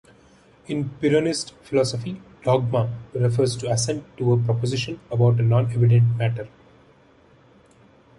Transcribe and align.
In 0.65 0.89
Pyrrhonist 0.99 1.53
philosophy 1.61 2.19
"dogma" 2.43 2.91
refers 3.13 3.55
to 3.57 3.69
assent 3.69 4.03
to 4.17 4.33
a 4.33 4.37
proposition 4.39 4.99
about 5.11 5.39
a 5.39 5.43
non-evident 5.43 6.15
matter. 6.17 6.47